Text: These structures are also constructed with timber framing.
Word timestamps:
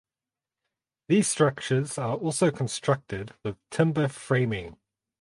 These 1.09 1.27
structures 1.27 1.99
are 1.99 2.15
also 2.15 2.49
constructed 2.49 3.35
with 3.43 3.57
timber 3.69 4.07
framing. 4.07 4.77